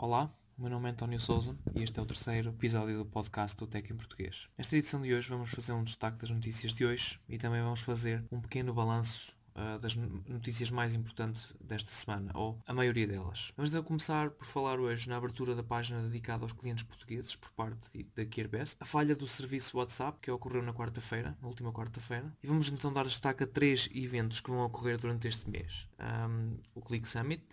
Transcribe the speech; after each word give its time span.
Olá, 0.00 0.32
meu 0.56 0.70
nome 0.70 0.88
é 0.88 0.92
António 0.92 1.18
Souza 1.18 1.58
e 1.74 1.82
este 1.82 1.98
é 1.98 2.02
o 2.02 2.06
terceiro 2.06 2.50
episódio 2.50 2.98
do 2.98 3.04
podcast 3.04 3.56
do 3.56 3.66
Tech 3.66 3.92
em 3.92 3.96
Português. 3.96 4.48
Nesta 4.56 4.76
edição 4.76 5.02
de 5.02 5.12
hoje 5.12 5.28
vamos 5.28 5.50
fazer 5.50 5.72
um 5.72 5.82
destaque 5.82 6.18
das 6.18 6.30
notícias 6.30 6.72
de 6.72 6.86
hoje 6.86 7.18
e 7.28 7.36
também 7.36 7.60
vamos 7.60 7.80
fazer 7.80 8.24
um 8.30 8.40
pequeno 8.40 8.72
balanço 8.72 9.32
uh, 9.56 9.76
das 9.80 9.96
notícias 9.96 10.70
mais 10.70 10.94
importantes 10.94 11.52
desta 11.60 11.90
semana, 11.90 12.30
ou 12.34 12.62
a 12.64 12.72
maioria 12.72 13.08
delas. 13.08 13.52
Vamos 13.56 13.70
então 13.70 13.82
começar 13.82 14.30
por 14.30 14.46
falar 14.46 14.78
hoje 14.78 15.08
na 15.08 15.16
abertura 15.16 15.52
da 15.56 15.64
página 15.64 16.00
dedicada 16.00 16.44
aos 16.44 16.52
clientes 16.52 16.84
portugueses 16.84 17.34
por 17.34 17.50
parte 17.50 17.90
da 18.14 18.22
GearBest, 18.22 18.76
a 18.78 18.84
falha 18.84 19.16
do 19.16 19.26
serviço 19.26 19.78
WhatsApp 19.78 20.20
que 20.22 20.30
ocorreu 20.30 20.62
na 20.62 20.72
quarta-feira, 20.72 21.36
na 21.42 21.48
última 21.48 21.72
quarta-feira, 21.72 22.32
e 22.40 22.46
vamos 22.46 22.68
então 22.68 22.92
dar 22.92 23.04
destaque 23.04 23.42
a 23.42 23.46
três 23.48 23.88
eventos 23.92 24.40
que 24.40 24.48
vão 24.48 24.60
ocorrer 24.60 24.96
durante 24.96 25.26
este 25.26 25.50
mês. 25.50 25.88
Um, 25.98 26.56
o 26.72 26.80
Click 26.80 27.08
Summit, 27.08 27.44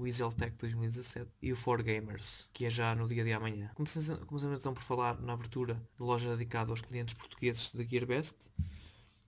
o 0.00 0.06
EasyTech 0.06 0.56
2017 0.56 1.30
e 1.42 1.52
o 1.52 1.56
4Gamers, 1.56 2.48
que 2.54 2.64
é 2.64 2.70
já 2.70 2.94
no 2.94 3.06
dia 3.06 3.22
de 3.22 3.32
amanhã. 3.32 3.70
Começamos, 3.74 4.24
começamos 4.24 4.58
então 4.58 4.72
por 4.72 4.82
falar 4.82 5.20
na 5.20 5.34
abertura 5.34 5.74
de 5.94 6.02
loja 6.02 6.30
dedicada 6.30 6.70
aos 6.70 6.80
clientes 6.80 7.12
portugueses 7.12 7.74
da 7.74 7.84
GearBest. 7.84 8.34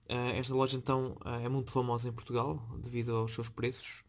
Uh, 0.09 0.33
esta 0.35 0.53
loja 0.53 0.75
então 0.75 1.15
uh, 1.23 1.45
é 1.45 1.47
muito 1.47 1.71
famosa 1.71 2.09
em 2.09 2.11
Portugal 2.11 2.57
devido 2.81 3.15
aos 3.15 3.33
seus 3.33 3.49
preços 3.49 4.03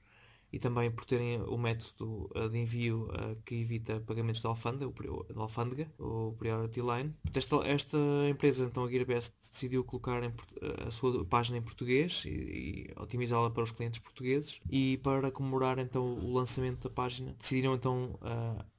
e 0.54 0.58
também 0.60 0.88
por 0.88 1.04
terem 1.04 1.42
o 1.42 1.58
método 1.58 2.30
uh, 2.32 2.48
de 2.48 2.58
envio 2.58 3.08
uh, 3.08 3.36
que 3.44 3.56
evita 3.56 3.98
pagamentos 3.98 4.40
de 4.40 4.46
alfândega, 4.46 4.92
de 4.92 5.40
alfândega, 5.40 5.90
o 5.98 6.32
Priority 6.38 6.80
Line. 6.80 7.12
Esta, 7.34 7.56
esta 7.66 7.98
empresa, 8.30 8.64
então 8.64 8.84
a 8.84 8.88
Gearbest, 8.88 9.34
decidiu 9.50 9.82
colocar 9.82 10.22
em, 10.22 10.32
a 10.86 10.92
sua 10.92 11.24
página 11.24 11.58
em 11.58 11.62
português 11.62 12.22
e, 12.24 12.28
e 12.28 12.92
otimizá-la 12.96 13.50
para 13.50 13.64
os 13.64 13.72
clientes 13.72 13.98
portugueses 13.98 14.60
e 14.70 14.96
para 14.98 15.28
comemorar 15.32 15.80
então 15.80 16.14
o 16.18 16.32
lançamento 16.32 16.88
da 16.88 16.90
página, 16.94 17.34
decidiram 17.36 17.74
então 17.74 18.16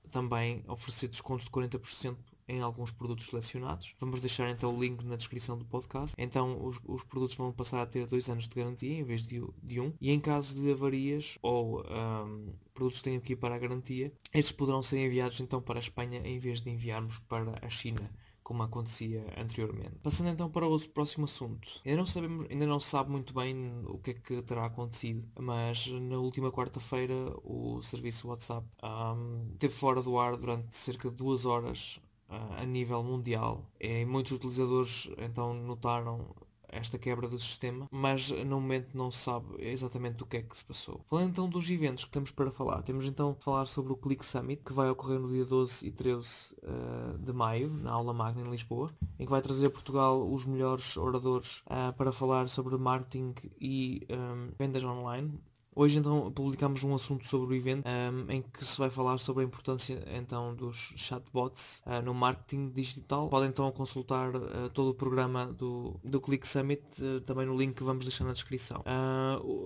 também 0.10 0.64
oferecer 0.68 1.10
descontos 1.10 1.46
de 1.46 1.52
40% 1.52 2.16
em 2.48 2.62
alguns 2.62 2.92
produtos 2.92 3.28
selecionados. 3.28 3.96
Vamos 4.00 4.20
deixar 4.20 4.50
então 4.50 4.76
o 4.76 4.80
link 4.80 5.04
na 5.04 5.16
descrição 5.16 5.58
do 5.58 5.66
podcast. 5.66 6.16
Então 6.18 6.64
os, 6.64 6.80
os 6.86 7.04
produtos 7.04 7.36
vão 7.36 7.52
passar 7.52 7.82
a 7.82 7.86
ter 7.86 8.06
dois 8.08 8.30
anos 8.30 8.48
de 8.48 8.56
garantia 8.56 8.94
em 8.94 9.04
vez 9.04 9.26
de, 9.26 9.42
de 9.62 9.80
um. 9.80 9.94
E 10.00 10.12
em 10.12 10.20
caso 10.20 10.56
de 10.56 10.72
avarias 10.72 11.38
ou 11.42 11.82
um, 11.82 12.54
produtos 12.74 13.00
que 13.00 13.04
tenham 13.06 13.22
que 13.22 13.34
ir 13.34 13.38
para 13.38 13.56
a 13.56 13.60
garantia, 13.60 14.12
estes 14.34 14.52
poderão 14.52 14.84
ser 14.84 15.00
enviados 15.00 15.40
então 15.40 15.62
para 15.62 15.80
a 15.80 15.82
Espanha 15.82 16.22
em 16.24 16.40
vez 16.40 16.62
de 16.62 16.70
enviarmos 16.70 17.20
para 17.20 17.60
a 17.62 17.70
China 17.70 18.12
como 18.46 18.62
acontecia 18.62 19.26
anteriormente. 19.36 19.96
Passando 20.04 20.30
então 20.30 20.48
para 20.48 20.68
o 20.68 20.80
próximo 20.90 21.26
assunto. 21.26 21.68
Ainda 21.84 21.98
não 21.98 22.06
sabemos, 22.06 22.46
ainda 22.48 22.68
não 22.68 22.80
se 22.80 22.90
sabe 22.90 23.10
muito 23.10 23.34
bem 23.34 23.74
o 23.88 23.98
que 23.98 24.12
é 24.12 24.14
que 24.14 24.40
terá 24.44 24.68
acontecido, 24.68 25.28
mas 25.40 25.88
na 25.88 26.20
última 26.20 26.52
quarta-feira 26.52 27.16
o 27.44 27.82
serviço 27.82 28.28
WhatsApp 28.28 28.68
um, 28.84 29.50
esteve 29.54 29.74
fora 29.74 30.00
do 30.00 30.20
ar 30.20 30.38
durante 30.38 30.76
cerca 30.76 31.10
de 31.10 31.16
duas 31.16 31.44
horas 31.44 32.00
a 32.30 32.66
nível 32.66 33.04
mundial. 33.04 33.66
E 33.80 34.06
muitos 34.06 34.32
utilizadores 34.32 35.10
então 35.18 35.54
notaram 35.54 36.36
esta 36.76 36.98
quebra 36.98 37.28
do 37.28 37.40
sistema, 37.40 37.88
mas 37.92 38.32
no 38.32 38.60
momento 38.60 38.96
não 38.96 39.10
se 39.10 39.20
sabe 39.20 39.46
exatamente 39.60 40.22
o 40.24 40.26
que 40.26 40.38
é 40.38 40.42
que 40.42 40.58
se 40.58 40.66
passou. 40.66 41.02
Falando 41.10 41.30
então 41.30 41.50
dos 41.50 41.70
eventos 41.70 42.04
que 42.04 42.12
temos 42.12 42.32
para 42.32 42.52
falar, 42.52 42.82
temos 42.82 43.06
então 43.06 43.36
falar 43.40 43.66
sobre 43.66 43.94
o 43.94 43.96
Click 43.96 44.26
Summit, 44.26 44.62
que 44.64 44.74
vai 44.74 44.90
ocorrer 44.90 45.20
no 45.20 45.30
dia 45.30 45.46
12 45.46 45.88
e 45.88 45.92
13 45.92 46.54
uh, 46.54 47.18
de 47.18 47.34
maio, 47.34 47.70
na 47.70 47.92
Aula 47.92 48.14
Magna 48.14 48.42
em 48.42 48.50
Lisboa, 48.50 48.92
em 49.18 49.26
que 49.26 49.32
vai 49.32 49.42
trazer 49.42 49.68
a 49.68 49.72
Portugal 49.72 50.30
os 50.30 50.46
melhores 50.46 50.98
oradores 50.98 51.62
uh, 51.62 51.94
para 51.96 52.12
falar 52.12 52.50
sobre 52.50 52.78
marketing 52.78 53.34
e 53.60 54.06
um, 54.10 54.50
vendas 54.58 54.84
online, 54.84 55.40
Hoje 55.78 56.00
então 56.00 56.32
publicamos 56.32 56.86
um 56.86 56.96
assunto 56.96 57.28
sobre 57.28 57.54
o 57.54 57.58
evento 57.58 57.86
um, 57.86 58.32
em 58.32 58.42
que 58.42 58.64
se 58.64 58.78
vai 58.78 58.90
falar 58.90 59.18
sobre 59.18 59.44
a 59.44 59.46
importância 59.46 60.02
então 60.16 60.56
dos 60.56 60.94
chatbots 60.96 61.84
uh, 61.86 62.02
no 62.02 62.14
marketing 62.14 62.70
digital. 62.70 63.28
Podem 63.28 63.50
então 63.50 63.70
consultar 63.74 64.34
uh, 64.34 64.70
todo 64.74 64.92
o 64.92 64.94
programa 64.94 65.48
do, 65.48 66.00
do 66.02 66.22
Click 66.22 66.48
Summit, 66.48 66.82
uh, 67.02 67.20
também 67.22 67.46
no 67.46 67.58
link 67.58 67.76
que 67.76 67.84
vamos 67.84 68.06
deixar 68.06 68.24
na 68.24 68.32
descrição. 68.32 68.84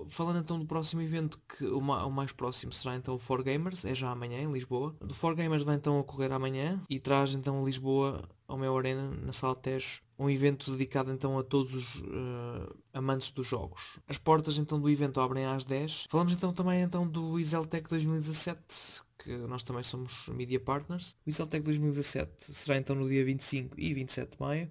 falando 0.08 0.40
então 0.40 0.58
do 0.58 0.66
próximo 0.66 1.00
evento, 1.00 1.38
que 1.48 1.64
o, 1.64 1.80
ma 1.80 2.04
o, 2.04 2.10
mais 2.10 2.32
próximo 2.32 2.72
será 2.72 2.96
então 2.96 3.14
o 3.14 3.18
4Gamers, 3.18 3.88
é 3.88 3.94
já 3.94 4.10
amanhã 4.10 4.40
em 4.40 4.50
Lisboa. 4.50 4.96
O 5.00 5.06
4Gamers 5.06 5.62
vai 5.62 5.76
então 5.76 6.00
ocorrer 6.00 6.32
amanhã 6.32 6.82
e 6.90 6.98
traz 6.98 7.34
então 7.36 7.64
Lisboa 7.64 8.20
ao 8.50 8.58
meu 8.58 8.76
Arena, 8.76 9.10
na 9.24 9.32
Sala 9.32 9.54
Tejo, 9.54 10.02
um 10.18 10.28
evento 10.28 10.72
dedicado 10.72 11.12
então 11.12 11.38
a 11.38 11.44
todos 11.44 11.72
os 11.72 12.00
uh, 12.00 12.76
amantes 12.92 13.30
dos 13.30 13.46
jogos. 13.46 14.00
As 14.08 14.18
portas 14.18 14.58
então 14.58 14.80
do 14.80 14.90
evento 14.90 15.20
abrem 15.20 15.46
às 15.46 15.64
10. 15.64 16.06
Falamos 16.10 16.32
então 16.32 16.52
também 16.52 16.82
então 16.82 17.06
do 17.06 17.38
Iseltec 17.38 17.88
2017, 17.88 19.02
que 19.18 19.36
nós 19.46 19.62
também 19.62 19.84
somos 19.84 20.28
media 20.28 20.58
partners. 20.58 21.14
O 21.24 21.30
Iseltec 21.30 21.64
2017 21.64 22.52
será 22.52 22.76
então 22.76 22.96
no 22.96 23.08
dia 23.08 23.24
25 23.24 23.80
e 23.80 23.94
27 23.94 24.32
de 24.32 24.40
maio. 24.40 24.70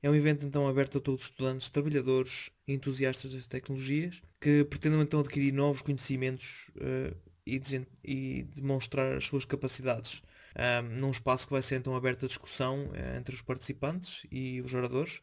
É 0.00 0.08
um 0.08 0.14
evento 0.14 0.46
então 0.46 0.68
aberto 0.68 0.98
a 0.98 1.00
todos 1.00 1.24
os 1.24 1.30
estudantes, 1.30 1.70
trabalhadores 1.70 2.50
e 2.68 2.72
entusiastas 2.72 3.32
das 3.32 3.46
tecnologias 3.48 4.22
que 4.40 4.62
pretendem 4.62 5.00
então 5.00 5.18
adquirir 5.18 5.52
novos 5.52 5.82
conhecimentos 5.82 6.70
uh, 6.76 7.16
e, 7.44 7.60
e 8.04 8.42
demonstrar 8.44 9.16
as 9.16 9.24
suas 9.24 9.44
capacidades 9.44 10.22
um, 10.58 10.88
num 11.00 11.10
espaço 11.10 11.46
que 11.46 11.52
vai 11.52 11.62
ser 11.62 11.76
então 11.76 11.94
aberto 11.94 12.24
a 12.24 12.28
discussão 12.28 12.86
uh, 12.86 13.16
entre 13.16 13.34
os 13.34 13.42
participantes 13.42 14.26
e 14.30 14.60
os 14.60 14.74
oradores. 14.74 15.20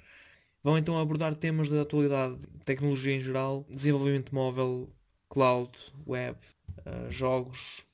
Vão 0.64 0.78
então 0.78 1.00
abordar 1.00 1.36
temas 1.36 1.70
da 1.70 1.82
atualidade, 1.82 2.40
tecnologia 2.64 3.14
em 3.16 3.20
geral, 3.20 3.66
desenvolvimento 3.70 4.34
móvel, 4.34 4.90
cloud, 5.30 5.72
web, 6.08 6.38
uh, 6.80 7.12
jogos, 7.12 7.86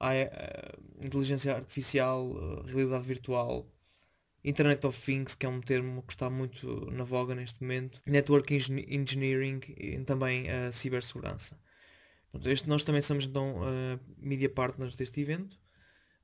uh, 0.00 1.04
inteligência 1.04 1.54
artificial, 1.54 2.62
realidade 2.66 3.06
virtual, 3.06 3.66
Internet 4.44 4.86
of 4.86 5.00
Things, 5.00 5.34
que 5.34 5.44
é 5.44 5.48
um 5.48 5.60
termo 5.60 6.02
que 6.02 6.12
está 6.12 6.30
muito 6.30 6.90
na 6.90 7.04
voga 7.04 7.34
neste 7.34 7.60
momento, 7.60 8.00
Network 8.06 8.54
Engineering 8.54 9.60
e 9.76 9.98
também 10.04 10.48
a 10.48 10.72
cibersegurança. 10.72 11.58
Este, 12.44 12.68
nós 12.68 12.84
também 12.84 13.02
somos 13.02 13.26
então 13.26 13.56
uh, 13.56 14.00
media 14.16 14.48
partners 14.48 14.94
deste 14.94 15.20
evento 15.20 15.58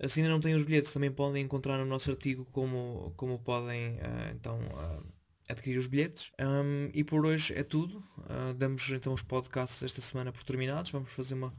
se 0.08 0.20
ainda 0.20 0.30
não 0.30 0.40
têm 0.40 0.54
os 0.54 0.64
bilhetes, 0.64 0.92
também 0.92 1.10
podem 1.10 1.42
encontrar 1.42 1.78
no 1.78 1.86
nosso 1.86 2.10
artigo 2.10 2.44
como, 2.52 3.12
como 3.16 3.38
podem 3.38 3.94
uh, 3.94 4.32
então 4.34 4.58
uh, 4.58 5.06
adquirir 5.48 5.78
os 5.78 5.86
bilhetes. 5.86 6.30
Um, 6.38 6.90
e 6.92 7.02
por 7.02 7.24
hoje 7.24 7.54
é 7.54 7.62
tudo. 7.62 7.98
Uh, 8.18 8.54
damos 8.54 8.88
então 8.90 9.12
os 9.12 9.22
podcasts 9.22 9.82
esta 9.82 10.00
semana 10.00 10.32
por 10.32 10.44
terminados. 10.44 10.90
Vamos 10.90 11.12
fazer 11.12 11.34
uma. 11.34 11.54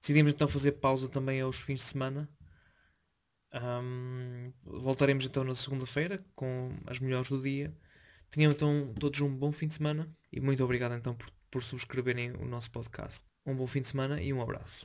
Decidimos 0.00 0.32
então 0.32 0.48
fazer 0.48 0.72
pausa 0.72 1.08
também 1.08 1.40
aos 1.40 1.60
fins 1.60 1.80
de 1.80 1.86
semana. 1.86 2.28
Um, 3.52 4.52
voltaremos 4.62 5.24
então 5.24 5.44
na 5.44 5.54
segunda-feira 5.54 6.24
com 6.34 6.70
as 6.86 6.98
melhores 6.98 7.28
do 7.28 7.40
dia. 7.40 7.76
Tenham 8.30 8.52
então 8.52 8.92
todos 8.98 9.20
um 9.20 9.34
bom 9.34 9.52
fim 9.52 9.68
de 9.68 9.74
semana 9.74 10.10
e 10.32 10.40
muito 10.40 10.62
obrigado 10.62 10.94
então 10.94 11.14
por, 11.14 11.30
por 11.50 11.62
subscreverem 11.62 12.32
o 12.32 12.44
nosso 12.44 12.70
podcast. 12.70 13.24
Um 13.46 13.54
bom 13.54 13.66
fim 13.66 13.80
de 13.80 13.88
semana 13.88 14.20
e 14.20 14.32
um 14.32 14.42
abraço. 14.42 14.84